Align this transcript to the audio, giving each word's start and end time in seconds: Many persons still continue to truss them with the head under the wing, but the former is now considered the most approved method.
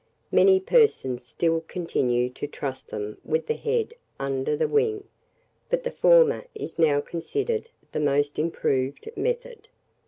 Many 0.31 0.59
persons 0.59 1.23
still 1.23 1.61
continue 1.67 2.31
to 2.31 2.47
truss 2.47 2.81
them 2.83 3.19
with 3.23 3.45
the 3.45 3.53
head 3.53 3.93
under 4.19 4.55
the 4.57 4.67
wing, 4.67 5.03
but 5.69 5.83
the 5.83 5.91
former 5.91 6.45
is 6.55 6.79
now 6.79 7.01
considered 7.01 7.69
the 7.91 7.99
most 7.99 8.39
approved 8.39 9.15
method. 9.15 9.67